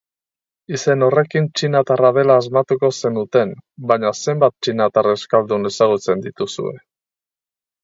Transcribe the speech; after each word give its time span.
Izen 0.77 1.05
horrekin 1.07 1.49
txinatarra 1.59 2.11
dela 2.15 2.37
asmatuko 2.43 2.91
zenuten, 3.03 3.53
baina 3.93 4.13
zenbat 4.25 4.57
txinatar 4.67 5.13
euskadun 5.13 5.71
ezagutzen 5.73 6.27
dituzue? 6.27 6.77